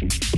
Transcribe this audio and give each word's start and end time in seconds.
thank 0.00 0.34
you 0.34 0.37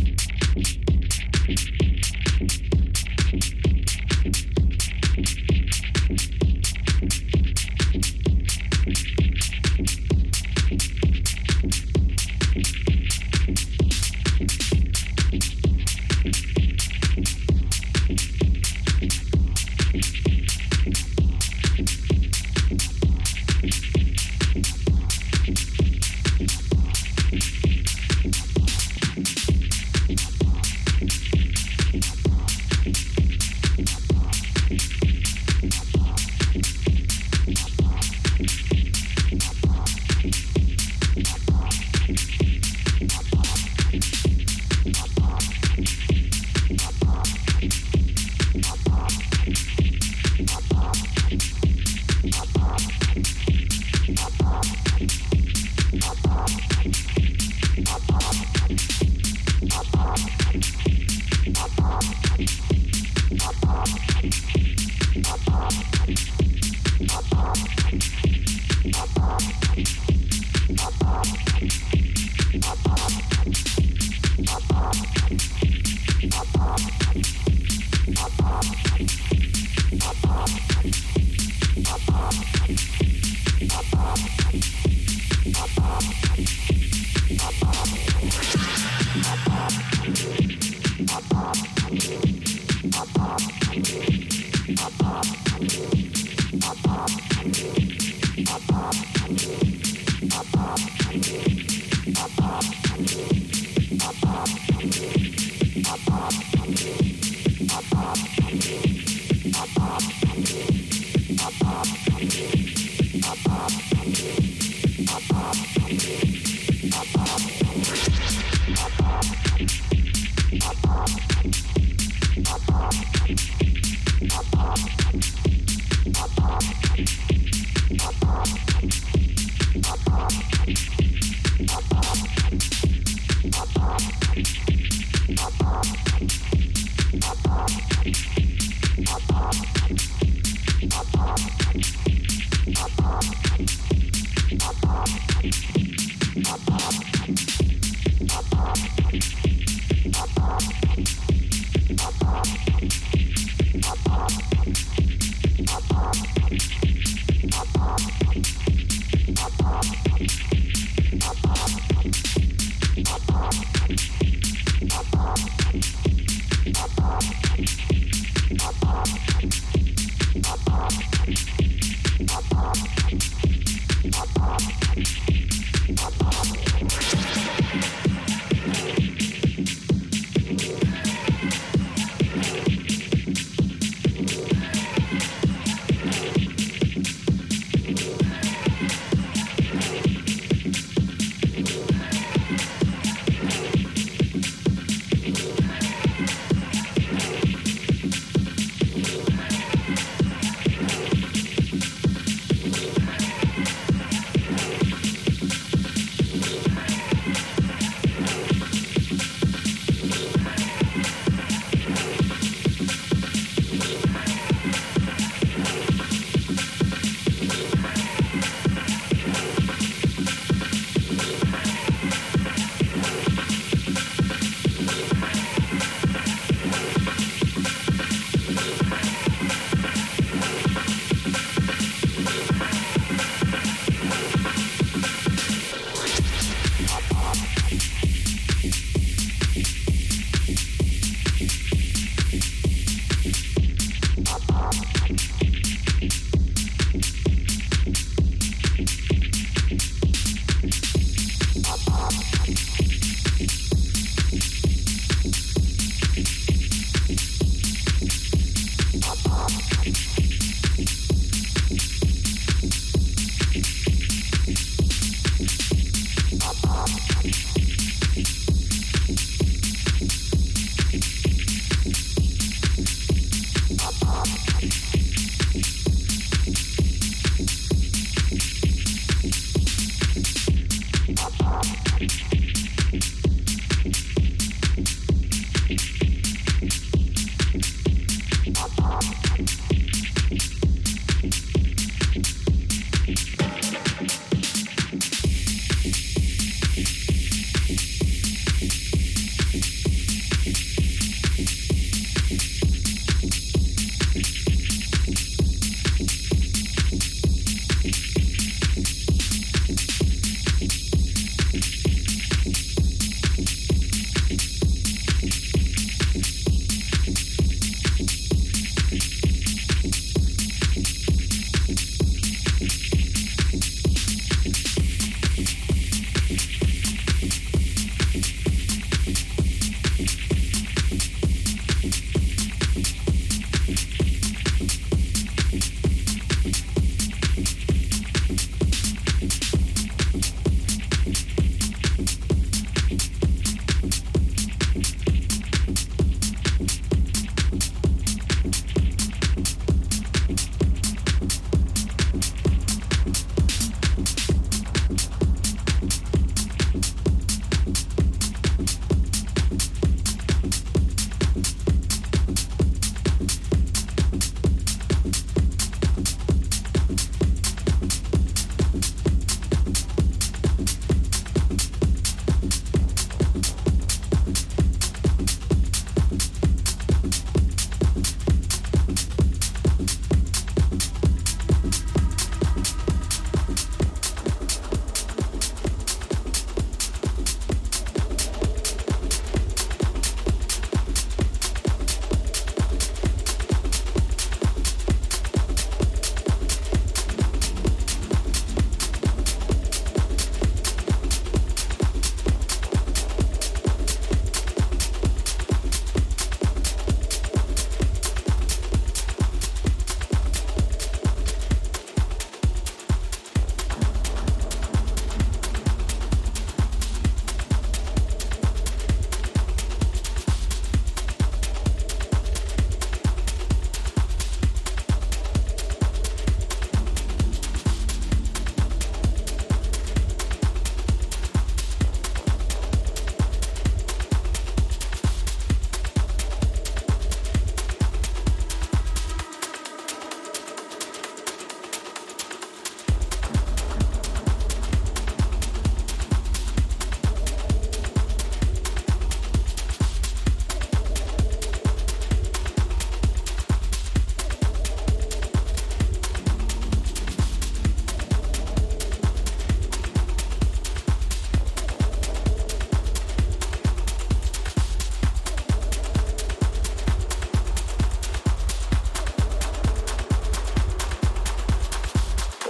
Podcast. 117.26 117.59